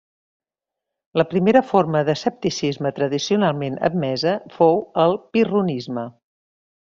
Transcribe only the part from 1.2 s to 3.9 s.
La primera forma d'escepticisme tradicionalment